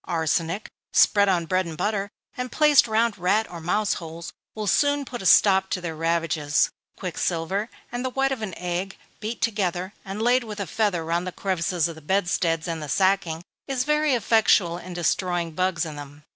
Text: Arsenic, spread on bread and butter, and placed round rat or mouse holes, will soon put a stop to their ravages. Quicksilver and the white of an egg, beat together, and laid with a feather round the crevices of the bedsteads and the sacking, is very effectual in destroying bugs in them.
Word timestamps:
Arsenic, 0.05 0.67
spread 0.91 1.29
on 1.29 1.45
bread 1.45 1.67
and 1.67 1.77
butter, 1.77 2.09
and 2.35 2.51
placed 2.51 2.87
round 2.87 3.19
rat 3.19 3.45
or 3.51 3.61
mouse 3.61 3.93
holes, 4.01 4.33
will 4.55 4.65
soon 4.65 5.05
put 5.05 5.21
a 5.21 5.27
stop 5.27 5.69
to 5.69 5.79
their 5.79 5.95
ravages. 5.95 6.71
Quicksilver 6.97 7.69
and 7.91 8.03
the 8.03 8.09
white 8.09 8.31
of 8.31 8.41
an 8.41 8.57
egg, 8.57 8.97
beat 9.19 9.43
together, 9.43 9.93
and 10.03 10.19
laid 10.19 10.43
with 10.43 10.59
a 10.59 10.65
feather 10.65 11.05
round 11.05 11.27
the 11.27 11.31
crevices 11.31 11.87
of 11.87 11.93
the 11.93 12.01
bedsteads 12.01 12.67
and 12.67 12.81
the 12.81 12.89
sacking, 12.89 13.43
is 13.67 13.83
very 13.83 14.15
effectual 14.15 14.79
in 14.79 14.93
destroying 14.95 15.51
bugs 15.51 15.85
in 15.85 15.97
them. 15.97 16.23